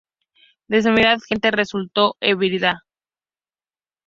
Demasiada 0.67 1.19
gente 1.29 1.51
resulto 1.51 2.15
herida. 2.21 2.81